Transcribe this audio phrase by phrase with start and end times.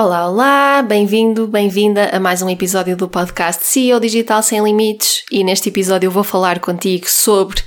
[0.00, 5.42] Olá, olá, bem-vindo, bem-vinda a mais um episódio do podcast CEO Digital Sem Limites e
[5.42, 7.60] neste episódio eu vou falar contigo sobre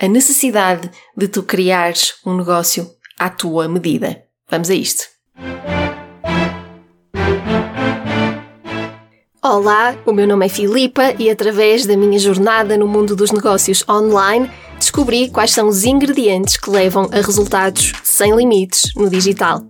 [0.00, 4.22] a necessidade de tu criares um negócio à tua medida.
[4.50, 5.04] Vamos a isto.
[9.42, 13.86] Olá, o meu nome é Filipa e através da minha jornada no mundo dos negócios
[13.86, 19.62] online descobri quais são os ingredientes que levam a resultados sem limites no digital.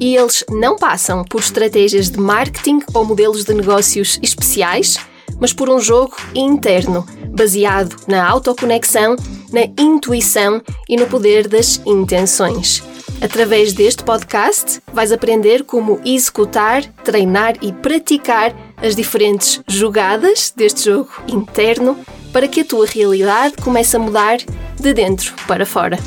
[0.00, 4.98] E eles não passam por estratégias de marketing ou modelos de negócios especiais,
[5.40, 9.16] mas por um jogo interno, baseado na autoconexão,
[9.52, 12.82] na intuição e no poder das intenções.
[13.20, 21.10] Através deste podcast, vais aprender como executar, treinar e praticar as diferentes jogadas deste jogo
[21.26, 21.98] interno
[22.32, 24.38] para que a tua realidade comece a mudar
[24.78, 25.98] de dentro para fora.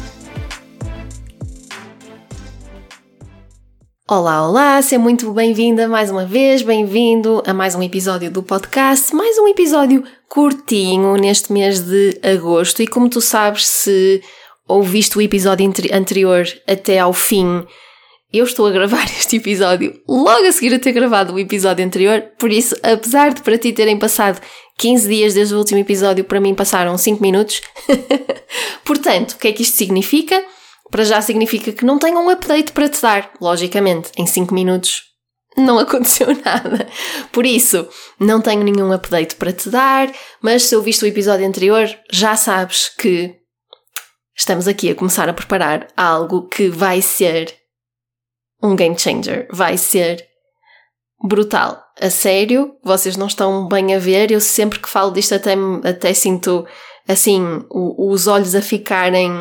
[4.14, 9.16] Olá, olá, seja muito bem-vinda mais uma vez, bem-vindo a mais um episódio do podcast,
[9.16, 12.84] mais um episódio curtinho neste mês de agosto.
[12.84, 14.22] E como tu sabes, se
[14.68, 17.66] ouviste o episódio anterior até ao fim,
[18.34, 22.22] eu estou a gravar este episódio logo a seguir a ter gravado o episódio anterior,
[22.38, 24.42] por isso, apesar de para ti terem passado
[24.78, 27.62] 15 dias desde o último episódio, para mim passaram 5 minutos.
[28.84, 30.44] Portanto, o que é que isto significa?
[30.92, 33.32] Para já significa que não tenho um update para te dar.
[33.40, 35.04] Logicamente, em 5 minutos
[35.58, 36.88] não aconteceu nada.
[37.32, 37.88] Por isso,
[38.20, 42.90] não tenho nenhum update para te dar, mas se ouviste o episódio anterior, já sabes
[42.90, 43.36] que
[44.38, 47.56] estamos aqui a começar a preparar algo que vai ser
[48.62, 49.48] um game changer.
[49.52, 50.26] Vai ser
[51.24, 51.82] brutal.
[52.00, 54.32] A sério, vocês não estão bem a ver.
[54.32, 55.54] Eu sempre que falo disto até,
[55.84, 56.66] até sinto
[57.08, 59.32] assim o, os olhos a ficarem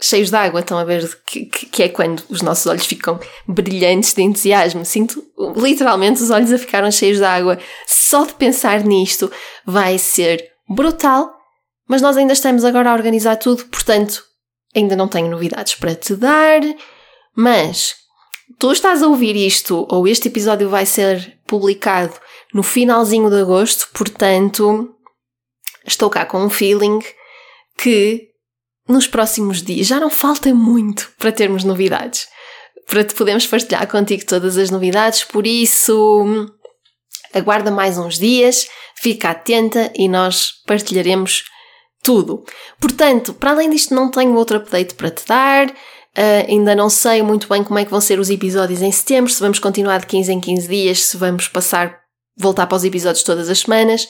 [0.00, 0.60] cheios de água.
[0.60, 4.84] Estão a ver que, que, é quando os nossos olhos ficam brilhantes de entusiasmo.
[4.84, 5.24] Sinto
[5.56, 7.58] literalmente os olhos a ficarem cheios de água.
[7.86, 9.30] Só de pensar nisto
[9.66, 11.34] vai ser brutal.
[11.88, 14.22] Mas nós ainda estamos agora a organizar tudo, portanto,
[14.76, 16.60] ainda não tenho novidades para te dar.
[17.34, 17.94] Mas
[18.58, 22.12] tu estás a ouvir isto, ou este episódio vai ser publicado
[22.52, 24.94] no finalzinho de agosto, portanto,
[25.86, 27.00] estou cá com um feeling
[27.76, 28.27] que
[28.88, 32.26] nos próximos dias já não falta muito para termos novidades.
[32.86, 36.48] Para te podermos partilhar contigo todas as novidades, por isso
[37.34, 38.66] aguarda mais uns dias,
[38.96, 41.44] fica atenta e nós partilharemos
[42.02, 42.44] tudo.
[42.80, 45.68] Portanto, para além disto, não tenho outro update para te dar.
[45.68, 49.30] Uh, ainda não sei muito bem como é que vão ser os episódios em setembro,
[49.30, 51.96] se vamos continuar de 15 em 15 dias, se vamos passar,
[52.36, 54.08] voltar para os episódios todas as semanas,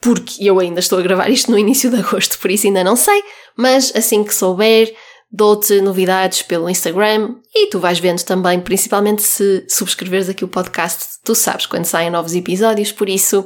[0.00, 2.96] porque eu ainda estou a gravar isto no início de agosto, por isso ainda não
[2.96, 3.22] sei,
[3.56, 4.94] mas assim que souber,
[5.30, 11.20] dou-te novidades pelo Instagram e tu vais vendo também, principalmente se subscreveres aqui o podcast,
[11.24, 13.44] tu sabes quando saem novos episódios, por isso.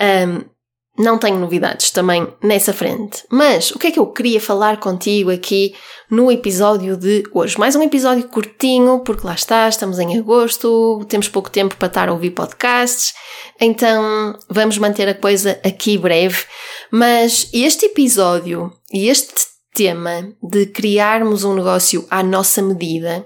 [0.00, 0.44] Um,
[0.98, 3.24] não tenho novidades também nessa frente.
[3.30, 5.74] Mas o que é que eu queria falar contigo aqui
[6.10, 7.58] no episódio de hoje?
[7.58, 12.08] Mais um episódio curtinho, porque lá está, estamos em agosto, temos pouco tempo para estar
[12.08, 13.14] a ouvir podcasts,
[13.60, 16.44] então vamos manter a coisa aqui breve.
[16.90, 23.24] Mas este episódio e este tema de criarmos um negócio à nossa medida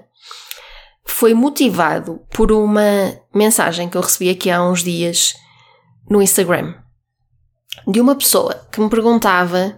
[1.03, 5.33] foi motivado por uma mensagem que eu recebi aqui há uns dias
[6.09, 6.84] no Instagram
[7.87, 9.77] de uma pessoa que me perguntava,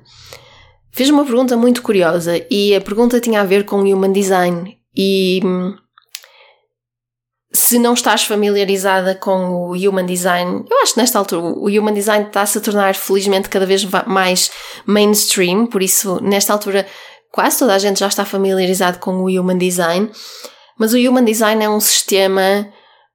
[0.92, 5.42] fez uma pergunta muito curiosa e a pergunta tinha a ver com Human Design e
[5.44, 5.76] hum,
[7.54, 11.94] se não estás familiarizada com o Human Design, eu acho que nesta altura o Human
[11.94, 14.52] Design está-se a tornar felizmente cada vez mais
[14.86, 16.86] mainstream, por isso nesta altura
[17.32, 20.10] quase toda a gente já está familiarizado com o Human Design,
[20.78, 22.68] mas o Human Design é um sistema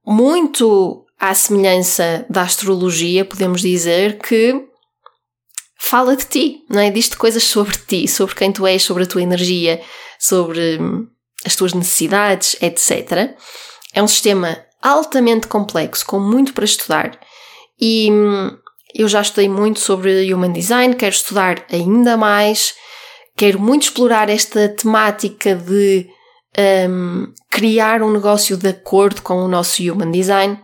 [0.05, 4.61] muito à semelhança da astrologia, podemos dizer, que
[5.79, 6.91] fala de ti, não é?
[6.91, 9.81] Diz-te coisas sobre ti, sobre quem tu és, sobre a tua energia,
[10.19, 11.07] sobre hum,
[11.45, 13.37] as tuas necessidades, etc.
[13.95, 17.17] É um sistema altamente complexo, com muito para estudar.
[17.81, 18.51] E hum,
[18.93, 22.75] eu já estudei muito sobre Human Design, quero estudar ainda mais,
[23.37, 26.09] quero muito explorar esta temática de
[26.89, 30.59] um, criar um negócio de acordo com o nosso Human Design.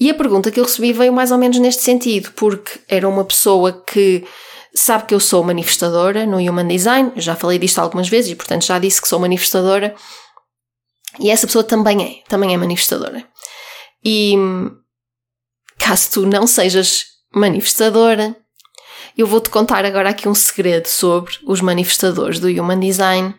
[0.00, 3.24] E a pergunta que eu recebi veio mais ou menos neste sentido, porque era uma
[3.24, 4.24] pessoa que
[4.72, 8.64] sabe que eu sou manifestadora no Human Design, já falei disto algumas vezes e, portanto,
[8.64, 9.96] já disse que sou manifestadora.
[11.18, 13.26] E essa pessoa também é, também é manifestadora.
[14.04, 14.36] E
[15.78, 18.36] caso tu não sejas manifestadora,
[19.16, 23.34] eu vou-te contar agora aqui um segredo sobre os manifestadores do Human Design.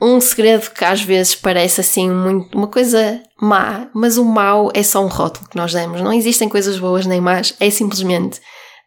[0.00, 4.82] Um segredo que às vezes parece assim muito, uma coisa má, mas o mau é
[4.82, 6.00] só um rótulo que nós damos.
[6.00, 8.40] Não existem coisas boas nem más, é simplesmente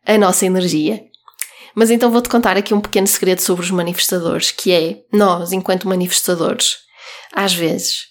[0.06, 1.04] a nossa energia.
[1.75, 5.88] Mas então vou-te contar aqui um pequeno segredo sobre os manifestadores, que é nós, enquanto
[5.88, 6.77] manifestadores,
[7.33, 8.06] às vezes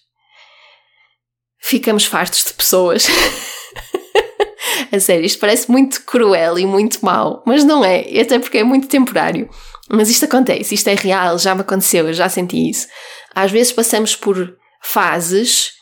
[1.61, 3.07] ficamos fartos de pessoas.
[4.91, 8.65] a sério, isto parece muito cruel e muito mau, mas não é, até porque é
[8.65, 9.49] muito temporário.
[9.91, 12.87] Mas isto acontece, isto é real, já me aconteceu, eu já senti isso.
[13.35, 15.73] Às vezes passamos por fases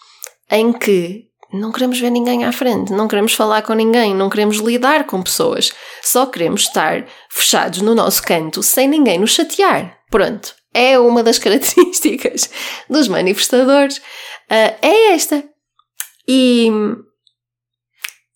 [0.50, 4.58] em que não queremos ver ninguém à frente, não queremos falar com ninguém, não queremos
[4.58, 5.72] lidar com pessoas,
[6.02, 9.98] só queremos estar fechados no nosso canto sem ninguém nos chatear.
[10.10, 12.50] Pronto, é uma das características
[12.88, 15.44] dos manifestadores, uh, é esta.
[16.26, 16.70] E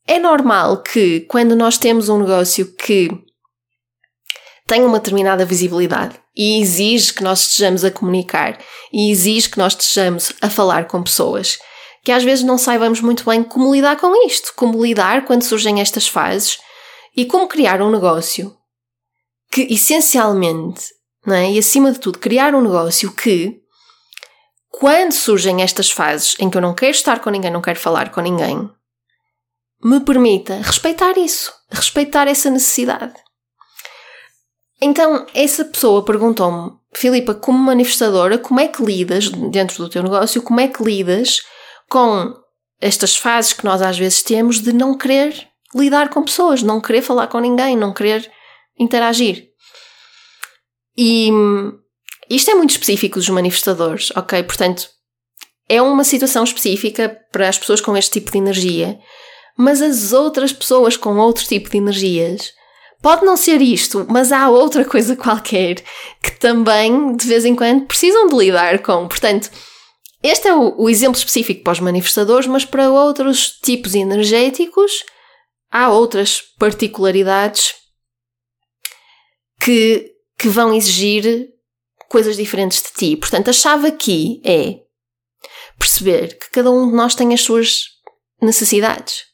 [0.06, 3.08] é normal que quando nós temos um negócio que
[4.66, 8.58] tem uma determinada visibilidade e exige que nós estejamos a comunicar
[8.92, 11.58] e exige que nós estejamos a falar com pessoas,
[12.02, 15.80] que às vezes não saibamos muito bem como lidar com isto, como lidar quando surgem
[15.80, 16.58] estas fases
[17.16, 18.54] e como criar um negócio
[19.50, 20.86] que essencialmente,
[21.24, 21.52] não é?
[21.52, 23.60] e acima de tudo, criar um negócio que,
[24.68, 28.10] quando surgem estas fases em que eu não quero estar com ninguém, não quero falar
[28.10, 28.68] com ninguém,
[29.84, 33.12] me permita respeitar isso, respeitar essa necessidade.
[34.80, 40.42] Então, essa pessoa perguntou-me, Filipa, como manifestadora, como é que lidas dentro do teu negócio,
[40.42, 41.42] como é que lidas
[41.88, 42.34] com
[42.80, 47.02] estas fases que nós às vezes temos de não querer lidar com pessoas, não querer
[47.02, 48.30] falar com ninguém, não querer
[48.78, 49.48] interagir.
[50.96, 51.30] E
[52.30, 54.42] isto é muito específico dos manifestadores, ok?
[54.44, 54.88] Portanto,
[55.68, 58.98] é uma situação específica para as pessoas com este tipo de energia,
[59.56, 62.52] mas as outras pessoas com outro tipo de energias
[63.00, 65.76] pode não ser isto, mas há outra coisa qualquer
[66.22, 69.06] que também de vez em quando precisam de lidar com.
[69.06, 69.50] Portanto,
[70.22, 75.04] este é o, o exemplo específico para os manifestadores, mas para outros tipos energéticos
[75.70, 77.74] há outras particularidades
[79.60, 81.48] que, que vão exigir
[82.08, 83.16] coisas diferentes de ti.
[83.16, 84.80] Portanto, a chave aqui é
[85.78, 87.84] perceber que cada um de nós tem as suas
[88.40, 89.33] necessidades.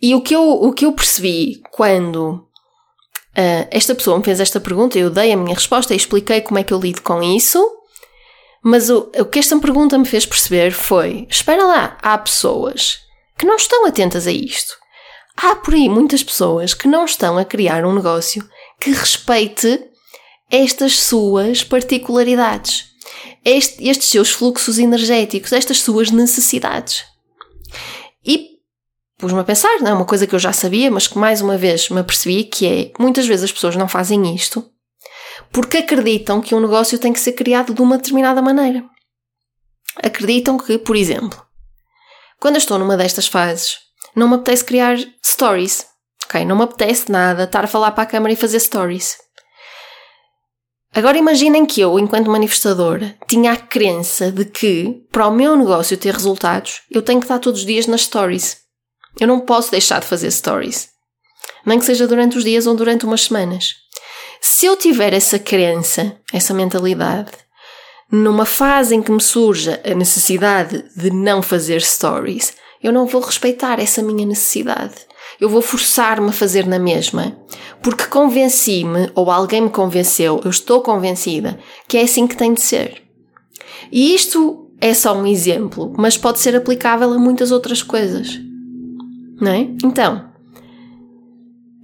[0.00, 4.60] E o que eu, o que eu percebi quando uh, esta pessoa me fez esta
[4.60, 7.64] pergunta, eu dei a minha resposta e expliquei como é que eu lido com isso
[8.66, 12.98] mas o, o que esta pergunta me fez perceber foi: espera lá, há pessoas
[13.36, 14.74] que não estão atentas a isto.
[15.36, 18.48] Há por aí muitas pessoas que não estão a criar um negócio
[18.80, 19.84] que respeite
[20.50, 22.86] estas suas particularidades,
[23.44, 27.04] este, estes seus fluxos energéticos, estas suas necessidades.
[29.18, 31.56] Pus-me a pensar, não é uma coisa que eu já sabia, mas que mais uma
[31.56, 34.68] vez me apercebi que é muitas vezes as pessoas não fazem isto
[35.52, 38.84] porque acreditam que um negócio tem que ser criado de uma determinada maneira.
[40.02, 41.40] Acreditam que, por exemplo,
[42.40, 43.76] quando eu estou numa destas fases,
[44.14, 45.86] não me apetece criar stories.
[46.24, 46.44] Ok?
[46.44, 49.16] Não me apetece nada estar a falar para a câmara e fazer stories.
[50.92, 55.96] Agora imaginem que eu, enquanto manifestadora, tinha a crença de que, para o meu negócio
[55.96, 58.63] ter resultados, eu tenho que estar todos os dias nas stories.
[59.20, 60.88] Eu não posso deixar de fazer stories.
[61.64, 63.74] Nem que seja durante os dias ou durante umas semanas.
[64.40, 67.32] Se eu tiver essa crença, essa mentalidade,
[68.12, 73.22] numa fase em que me surja a necessidade de não fazer stories, eu não vou
[73.22, 74.94] respeitar essa minha necessidade.
[75.40, 77.36] Eu vou forçar-me a fazer na mesma,
[77.82, 82.60] porque convenci-me, ou alguém me convenceu, eu estou convencida, que é assim que tem de
[82.60, 83.02] ser.
[83.90, 88.38] E isto é só um exemplo, mas pode ser aplicável a muitas outras coisas.
[89.40, 89.68] Não é?
[89.84, 90.32] Então,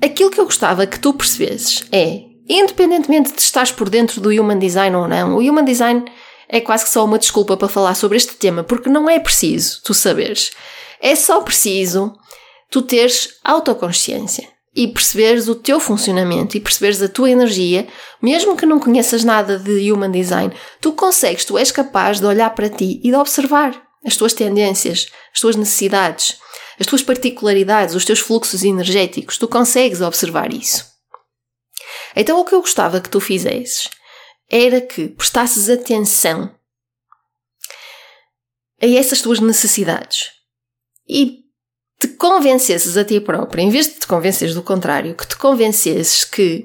[0.02, 4.58] aquilo que eu gostava que tu percebesses é independentemente de estares por dentro do Human
[4.58, 6.04] Design ou não, o Human Design
[6.48, 9.80] é quase que só uma desculpa para falar sobre este tema, porque não é preciso
[9.84, 10.50] tu saberes.
[11.00, 12.12] É só preciso
[12.68, 17.86] tu teres autoconsciência e perceberes o teu funcionamento e perceberes a tua energia,
[18.20, 22.50] mesmo que não conheças nada de Human Design, tu consegues, tu és capaz de olhar
[22.50, 26.38] para ti e de observar as tuas tendências, as tuas necessidades,
[26.78, 29.36] as tuas particularidades, os teus fluxos energéticos.
[29.36, 30.86] Tu consegues observar isso.
[32.16, 33.88] Então o que eu gostava que tu fizesses
[34.48, 36.54] era que prestasses atenção
[38.82, 40.30] a essas tuas necessidades
[41.08, 41.40] e
[41.98, 46.24] te convencesses a ti próprio, em vez de te convenceres do contrário, que te convencesses
[46.24, 46.64] que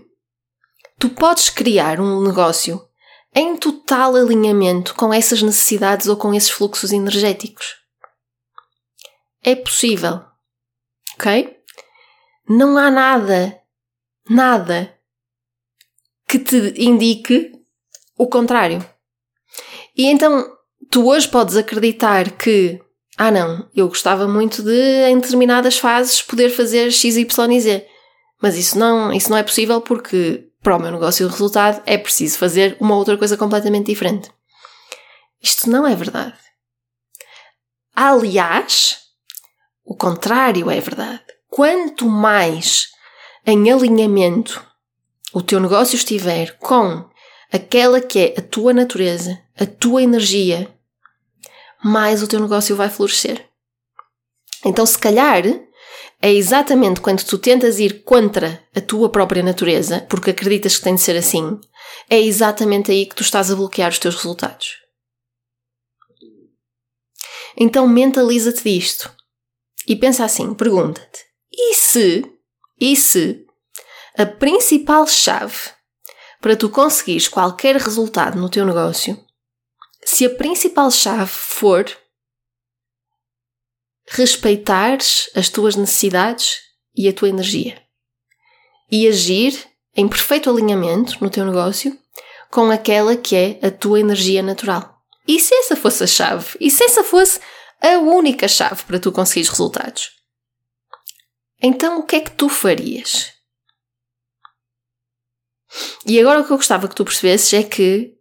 [0.97, 2.81] tu podes criar um negócio
[3.35, 7.75] em total alinhamento com essas necessidades ou com esses fluxos energéticos.
[9.43, 10.21] É possível.
[11.15, 11.55] Ok?
[12.47, 13.59] Não há nada,
[14.29, 14.97] nada
[16.27, 17.51] que te indique
[18.17, 18.83] o contrário.
[19.95, 20.55] E então
[20.89, 22.81] tu hoje podes acreditar que,
[23.17, 27.87] ah não, eu gostava muito de em determinadas fases poder fazer X, Y e Z.
[28.41, 31.95] Mas isso não, isso não é possível porque para o meu negócio de resultado é
[31.95, 34.31] preciso fazer uma outra coisa completamente diferente.
[35.39, 36.33] Isto não é verdade.
[37.95, 38.97] Aliás,
[39.85, 41.21] o contrário é verdade.
[41.51, 42.87] Quanto mais
[43.45, 44.65] em alinhamento
[45.31, 47.07] o teu negócio estiver com
[47.53, 50.75] aquela que é a tua natureza, a tua energia,
[51.83, 53.47] mais o teu negócio vai florescer.
[54.65, 55.43] Então, se calhar,
[56.21, 60.95] é exatamente quando tu tentas ir contra a tua própria natureza, porque acreditas que tem
[60.95, 61.59] de ser assim,
[62.09, 64.77] é exatamente aí que tu estás a bloquear os teus resultados.
[67.57, 69.13] Então mentaliza-te disto.
[69.87, 72.25] E pensa assim, pergunta-te: e se,
[72.79, 73.45] e se
[74.17, 75.55] a principal chave
[76.41, 79.17] para tu conseguires qualquer resultado no teu negócio,
[80.03, 81.85] se a principal chave for
[84.07, 86.59] respeitares as tuas necessidades
[86.95, 87.85] e a tua energia
[88.91, 91.97] e agir em perfeito alinhamento no teu negócio
[92.51, 94.95] com aquela que é a tua energia natural.
[95.27, 96.57] E se essa fosse a chave?
[96.59, 97.39] E se essa fosse
[97.81, 100.11] a única chave para tu conseguires resultados?
[101.61, 103.33] Então o que é que tu farias?
[106.05, 108.13] E agora o que eu gostava que tu percebesses é que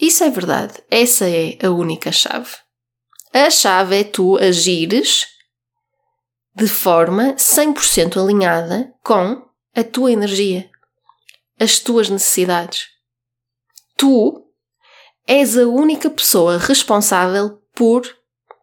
[0.00, 0.82] isso é verdade.
[0.90, 2.56] Essa é a única chave.
[3.32, 5.26] A chave é tu agires
[6.54, 10.68] de forma 100% alinhada com a tua energia,
[11.60, 12.86] as tuas necessidades.
[13.96, 14.44] Tu
[15.26, 18.02] és a única pessoa responsável por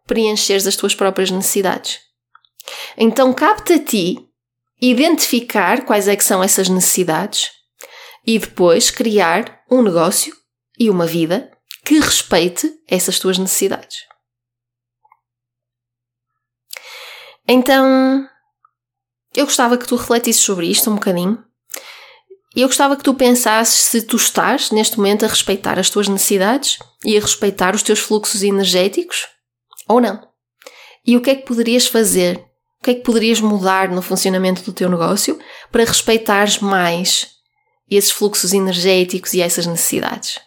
[0.06, 2.00] preencheres as tuas próprias necessidades.
[2.96, 4.28] Então cabe-te a ti
[4.80, 7.50] identificar quais é que são essas necessidades
[8.26, 10.36] e depois criar um negócio
[10.78, 11.50] e uma vida
[11.84, 13.98] que respeite essas tuas necessidades.
[17.48, 18.28] Então,
[19.34, 21.44] eu gostava que tu refletisses sobre isto um bocadinho.
[22.56, 26.08] E eu gostava que tu pensasses se tu estás, neste momento, a respeitar as tuas
[26.08, 29.26] necessidades e a respeitar os teus fluxos energéticos
[29.86, 30.26] ou não.
[31.06, 32.38] E o que é que poderias fazer?
[32.80, 35.38] O que é que poderias mudar no funcionamento do teu negócio
[35.70, 37.28] para respeitares mais
[37.90, 40.40] esses fluxos energéticos e essas necessidades?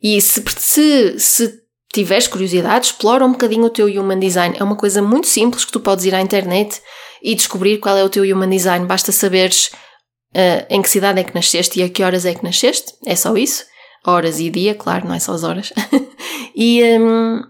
[0.00, 1.63] E se, se, se
[1.94, 4.56] tiveres curiosidade, explora um bocadinho o teu Human Design.
[4.58, 6.82] É uma coisa muito simples que tu podes ir à internet
[7.22, 8.84] e descobrir qual é o teu Human Design.
[8.84, 9.70] Basta saberes
[10.34, 12.92] uh, em que cidade é que nasceste e a que horas é que nasceste.
[13.06, 13.64] É só isso.
[14.04, 15.72] Horas e dia, claro, não é só as horas.
[16.54, 17.40] e um,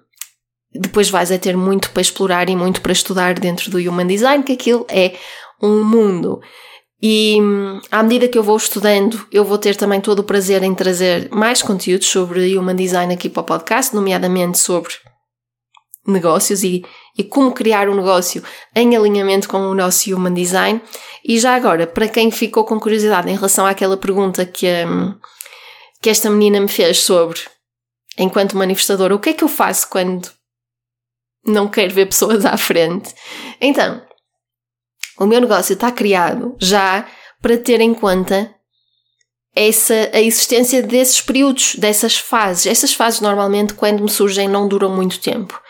[0.74, 4.44] depois vais a ter muito para explorar e muito para estudar dentro do Human Design,
[4.44, 5.14] que aquilo é
[5.62, 6.42] um mundo.
[7.06, 7.36] E
[7.90, 11.28] à medida que eu vou estudando, eu vou ter também todo o prazer em trazer
[11.30, 14.94] mais conteúdos sobre Human Design aqui para o podcast, nomeadamente sobre
[16.06, 16.82] negócios e,
[17.18, 18.42] e como criar um negócio
[18.74, 20.80] em alinhamento com o nosso Human Design.
[21.22, 25.14] E já agora, para quem ficou com curiosidade em relação àquela pergunta que, um,
[26.00, 27.38] que esta menina me fez sobre,
[28.16, 30.30] enquanto manifestadora, o que é que eu faço quando
[31.44, 33.14] não quero ver pessoas à frente?
[33.60, 34.00] Então,
[35.18, 37.06] o meu negócio está criado já
[37.40, 38.54] para ter em conta
[39.54, 42.66] essa, a existência desses períodos, dessas fases.
[42.66, 45.60] Essas fases normalmente, quando me surgem, não duram muito tempo.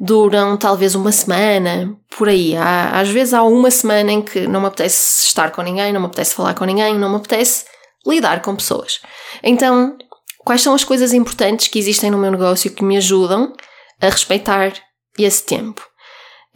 [0.00, 2.56] Duram talvez uma semana, por aí.
[2.56, 6.00] Há, às vezes há uma semana em que não me apetece estar com ninguém, não
[6.00, 7.64] me apetece falar com ninguém, não me apetece
[8.06, 9.00] lidar com pessoas.
[9.42, 9.96] Então,
[10.44, 13.52] quais são as coisas importantes que existem no meu negócio que me ajudam
[14.00, 14.72] a respeitar
[15.18, 15.84] esse tempo?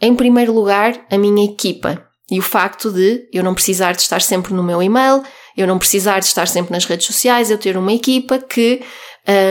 [0.01, 2.05] Em primeiro lugar, a minha equipa.
[2.31, 5.23] E o facto de eu não precisar de estar sempre no meu e-mail,
[5.57, 8.81] eu não precisar de estar sempre nas redes sociais, eu ter uma equipa que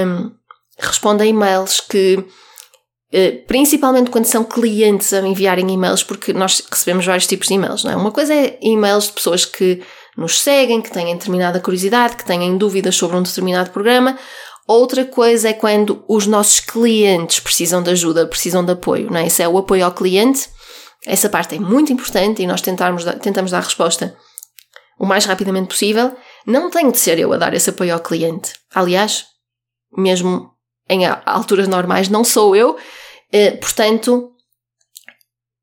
[0.07, 0.33] um,
[0.79, 2.25] responde a e-mails, que
[3.13, 7.85] eh, principalmente quando são clientes a enviarem e-mails, porque nós recebemos vários tipos de e-mails,
[7.85, 7.97] não é?
[7.97, 9.83] Uma coisa é e-mails de pessoas que
[10.17, 14.19] nos seguem, que têm determinada curiosidade, que têm dúvidas sobre um determinado programa.
[14.67, 19.27] Outra coisa é quando os nossos clientes precisam de ajuda, precisam de apoio, não é?
[19.27, 20.49] Esse é o apoio ao cliente
[21.07, 24.17] essa parte é muito importante e nós tentarmos, tentamos dar resposta
[24.99, 26.17] o mais rapidamente possível.
[26.47, 28.53] Não tenho de ser eu a dar esse apoio ao cliente.
[28.73, 29.27] Aliás,
[29.97, 30.53] mesmo
[30.89, 32.79] em alturas normais, não sou eu.
[33.33, 34.31] Eh, portanto,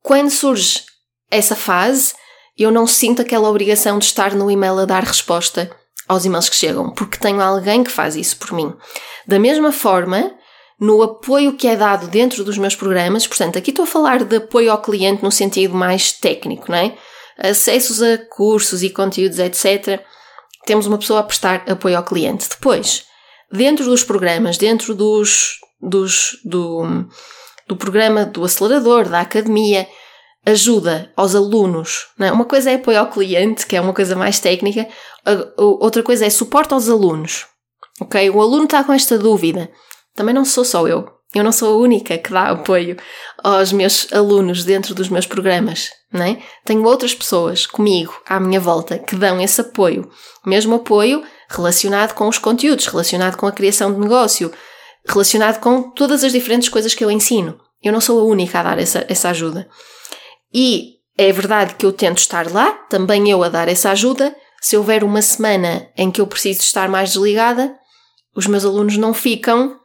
[0.01, 0.83] quando surge
[1.31, 2.13] essa fase,
[2.57, 5.71] eu não sinto aquela obrigação de estar no e-mail a dar resposta
[6.07, 8.75] aos e-mails que chegam, porque tenho alguém que faz isso por mim.
[9.27, 10.35] Da mesma forma,
[10.79, 13.27] no apoio que é dado dentro dos meus programas.
[13.27, 16.95] Portanto, aqui estou a falar de apoio ao cliente no sentido mais técnico, não é?
[17.37, 20.01] Acessos a cursos e conteúdos, etc.
[20.65, 22.47] Temos uma pessoa a prestar apoio ao cliente.
[22.49, 23.05] Depois,
[23.51, 27.07] dentro dos programas, dentro dos, dos, do,
[27.67, 29.87] do programa do acelerador, da academia,
[30.45, 32.07] ajuda aos alunos.
[32.19, 32.31] É?
[32.31, 34.87] Uma coisa é apoio ao cliente, que é uma coisa mais técnica,
[35.57, 37.45] outra coisa é suporte aos alunos.
[38.01, 38.29] Ok?
[38.29, 39.69] O aluno está com esta dúvida.
[40.15, 41.19] Também não sou só eu.
[41.33, 42.97] Eu não sou a única que dá apoio
[43.43, 46.39] aos meus alunos dentro dos meus programas, não é?
[46.65, 50.09] Tenho outras pessoas comigo, à minha volta, que dão esse apoio.
[50.43, 54.51] Mesmo apoio relacionado com os conteúdos, relacionado com a criação de negócio,
[55.07, 57.59] relacionado com todas as diferentes coisas que eu ensino.
[57.81, 59.69] Eu não sou a única a dar essa, essa ajuda.
[60.51, 64.35] E é verdade que eu tento estar lá, também eu a dar essa ajuda.
[64.59, 67.77] Se houver uma semana em que eu preciso estar mais desligada,
[68.35, 69.78] os meus alunos não ficam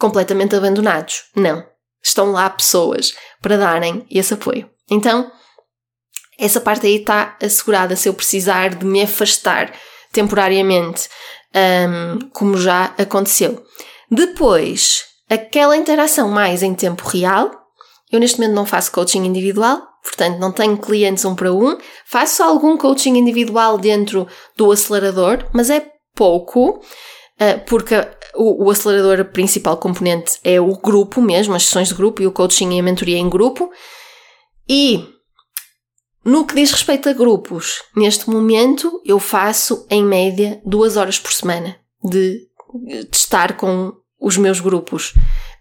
[0.00, 1.24] completamente abandonados.
[1.36, 1.64] Não.
[2.02, 4.68] Estão lá pessoas para darem esse apoio.
[4.90, 5.30] Então,
[6.38, 9.72] essa parte aí está assegurada se eu precisar de me afastar
[10.10, 11.08] temporariamente,
[11.54, 13.62] um, como já aconteceu.
[14.10, 17.50] Depois, aquela interação mais em tempo real,
[18.10, 21.76] eu neste momento não faço coaching individual, portanto não tenho clientes um para um,
[22.06, 24.26] faço algum coaching individual dentro
[24.56, 26.80] do acelerador, mas é pouco,
[27.66, 27.94] porque
[28.34, 32.32] o, o acelerador, principal componente é o grupo mesmo, as sessões de grupo e o
[32.32, 33.70] coaching e a mentoria em grupo.
[34.68, 35.04] E
[36.24, 41.32] no que diz respeito a grupos, neste momento eu faço em média duas horas por
[41.32, 42.46] semana de,
[43.10, 45.14] de estar com os meus grupos.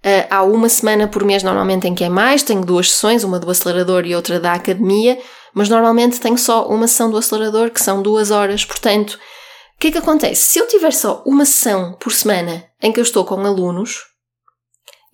[0.06, 3.40] Uh, há uma semana por mês normalmente em que é mais, tenho duas sessões, uma
[3.40, 5.18] do acelerador e outra da academia,
[5.54, 9.18] mas normalmente tenho só uma sessão do acelerador que são duas horas, portanto
[9.80, 10.42] o que é que acontece?
[10.42, 14.02] Se eu tiver só uma sessão por semana em que eu estou com alunos,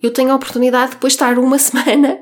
[0.02, 2.18] eu tenho a oportunidade de depois estar uma semana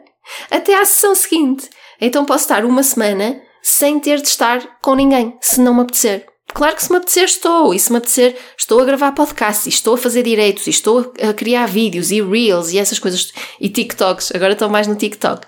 [0.50, 1.70] até à sessão seguinte.
[1.98, 6.26] Então posso estar uma semana sem ter de estar com ninguém, se não me apetecer.
[6.52, 9.70] Claro que se me apetecer estou, e se me apetecer estou a gravar podcasts, e
[9.70, 13.70] estou a fazer direitos, e estou a criar vídeos e reels e essas coisas, e
[13.70, 15.46] TikToks, agora estou mais no TikTok.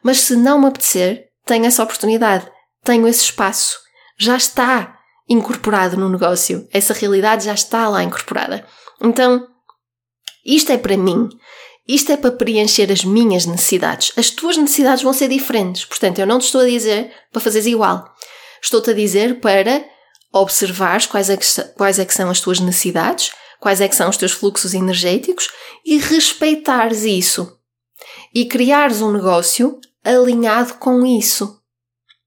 [0.00, 2.46] Mas se não me apetecer, tenho essa oportunidade,
[2.84, 3.78] tenho esse espaço,
[4.16, 4.95] já está
[5.28, 6.68] incorporado no negócio.
[6.72, 8.66] Essa realidade já está lá incorporada.
[9.02, 9.46] Então,
[10.44, 11.28] isto é para mim.
[11.88, 14.12] Isto é para preencher as minhas necessidades.
[14.16, 15.84] As tuas necessidades vão ser diferentes.
[15.84, 18.04] Portanto, eu não te estou a dizer para fazeres igual.
[18.62, 19.84] Estou-te a dizer para
[20.32, 24.08] observares quais é, que, quais é que são as tuas necessidades, quais é que são
[24.08, 25.48] os teus fluxos energéticos
[25.84, 27.56] e respeitares isso.
[28.34, 31.60] E criares um negócio alinhado com isso.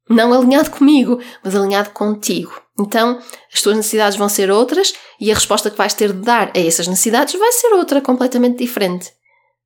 [0.10, 2.62] Não alinhado comigo, mas alinhado contigo.
[2.80, 3.22] Então,
[3.54, 6.60] as tuas necessidades vão ser outras e a resposta que vais ter de dar a
[6.60, 9.12] essas necessidades vai ser outra, completamente diferente.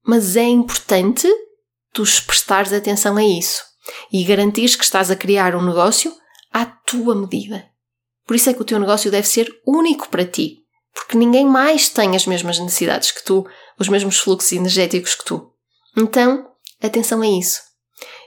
[0.06, 1.28] Mas é importante
[1.93, 3.63] tu prestares atenção a isso
[4.12, 6.12] e garantires que estás a criar um negócio
[6.52, 7.65] à tua medida.
[8.26, 11.89] Por isso é que o teu negócio deve ser único para ti, porque ninguém mais
[11.89, 13.45] tem as mesmas necessidades que tu,
[13.78, 15.52] os mesmos fluxos energéticos que tu.
[15.95, 16.49] Então,
[16.82, 17.62] atenção a isso.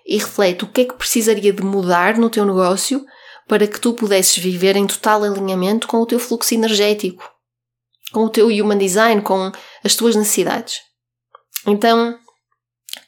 [0.07, 3.05] E reflete o que é que precisaria de mudar no teu negócio
[3.47, 7.31] para que tu pudesses viver em total alinhamento com o teu fluxo energético,
[8.13, 9.53] com o teu human design, com
[9.85, 10.81] as tuas necessidades.
[11.67, 12.19] Então,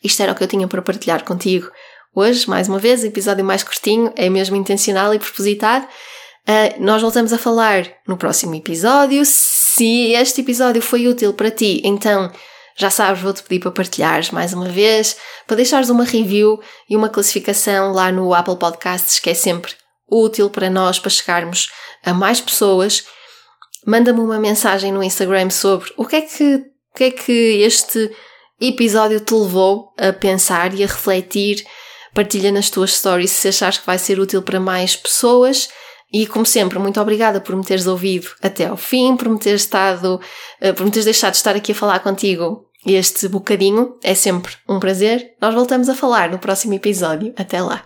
[0.03, 1.71] isto era o que eu tinha para partilhar contigo
[2.15, 5.87] hoje, mais uma vez, episódio mais curtinho, é mesmo intencional e propositado.
[6.49, 9.23] Uh, nós voltamos a falar no próximo episódio.
[9.25, 12.33] Se este episódio foi útil para ti, então
[12.77, 17.09] já sabes, vou-te pedir para partilhares mais uma vez, para deixares uma review e uma
[17.09, 19.75] classificação lá no Apple Podcasts, que é sempre
[20.11, 21.71] útil para nós, para chegarmos
[22.05, 23.05] a mais pessoas.
[23.87, 28.11] Manda-me uma mensagem no Instagram sobre o que é que, o que, é que este
[28.61, 31.65] episódio te levou a pensar e a refletir.
[32.15, 35.69] Partilha nas tuas stories se achares que vai ser útil para mais pessoas.
[36.13, 39.63] E como sempre, muito obrigada por me teres ouvido até ao fim, por me teres
[39.63, 40.19] estado,
[40.61, 43.99] eh, por me teres deixado de estar aqui a falar contigo este bocadinho.
[44.03, 45.35] É sempre um prazer.
[45.41, 47.33] Nós voltamos a falar no próximo episódio.
[47.37, 47.85] Até lá.